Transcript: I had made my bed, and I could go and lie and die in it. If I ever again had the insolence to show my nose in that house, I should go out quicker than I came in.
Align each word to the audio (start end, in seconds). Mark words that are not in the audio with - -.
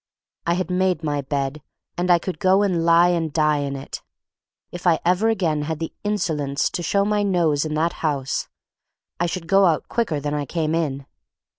I 0.47 0.55
had 0.55 0.71
made 0.71 1.03
my 1.03 1.21
bed, 1.21 1.61
and 1.95 2.09
I 2.09 2.17
could 2.17 2.39
go 2.39 2.63
and 2.63 2.83
lie 2.83 3.09
and 3.09 3.31
die 3.31 3.59
in 3.59 3.75
it. 3.75 4.01
If 4.71 4.87
I 4.87 4.99
ever 5.05 5.29
again 5.29 5.61
had 5.61 5.77
the 5.77 5.93
insolence 6.03 6.71
to 6.71 6.81
show 6.81 7.05
my 7.05 7.21
nose 7.21 7.65
in 7.65 7.75
that 7.75 7.93
house, 8.01 8.47
I 9.19 9.27
should 9.27 9.45
go 9.45 9.65
out 9.65 9.89
quicker 9.89 10.19
than 10.19 10.33
I 10.33 10.47
came 10.47 10.73
in. 10.73 11.05